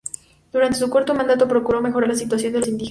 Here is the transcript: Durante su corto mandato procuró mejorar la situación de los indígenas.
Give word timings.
Durante 0.51 0.79
su 0.79 0.89
corto 0.89 1.13
mandato 1.13 1.47
procuró 1.47 1.79
mejorar 1.79 2.09
la 2.09 2.15
situación 2.15 2.53
de 2.53 2.57
los 2.57 2.67
indígenas. 2.67 2.79